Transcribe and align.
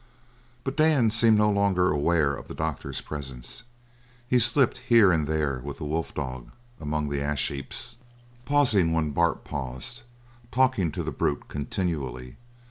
But 0.63 0.75
Dan 0.77 1.11
seemed 1.11 1.37
no 1.37 1.51
longer 1.51 1.91
aware 1.91 2.33
of 2.35 2.47
the 2.47 2.55
doctor's 2.55 3.01
presence. 3.01 3.65
He 4.27 4.39
slipped 4.39 4.79
here 4.79 5.11
and 5.11 5.27
there 5.27 5.59
with 5.59 5.77
the 5.77 5.85
wolf 5.85 6.15
dog 6.15 6.49
among 6.79 7.09
the 7.09 7.21
ash 7.21 7.49
heaps, 7.49 7.97
pausing 8.43 8.93
when 8.93 9.11
Bart 9.11 9.43
paused, 9.43 10.01
talking 10.51 10.91
to 10.93 11.03
the 11.03 11.11
brute 11.11 11.47
continually. 11.47 12.37